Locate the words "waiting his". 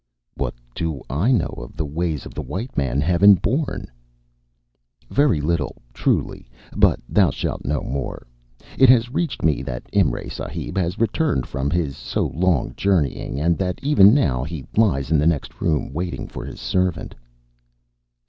15.93-16.59